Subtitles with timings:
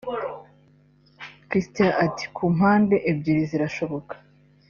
[1.49, 4.13] Christian ati “Ku mpande ebyiri birashoboka